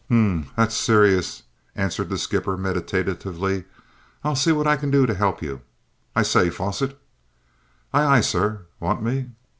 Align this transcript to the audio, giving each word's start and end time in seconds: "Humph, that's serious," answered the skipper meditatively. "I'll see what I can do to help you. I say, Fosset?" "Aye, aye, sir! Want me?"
"Humph, 0.09 0.51
that's 0.55 0.73
serious," 0.75 1.43
answered 1.75 2.09
the 2.09 2.17
skipper 2.17 2.57
meditatively. 2.57 3.65
"I'll 4.23 4.35
see 4.35 4.51
what 4.51 4.65
I 4.65 4.75
can 4.75 4.89
do 4.89 5.05
to 5.05 5.13
help 5.13 5.43
you. 5.43 5.61
I 6.15 6.23
say, 6.23 6.49
Fosset?" 6.49 6.97
"Aye, 7.93 8.17
aye, 8.17 8.21
sir! 8.21 8.65
Want 8.79 9.03
me?" 9.03 9.29